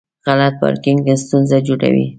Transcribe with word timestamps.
غلط 0.27 0.53
پارکینګ 0.61 1.01
ستونزه 1.23 1.57
جوړوي. 1.67 2.05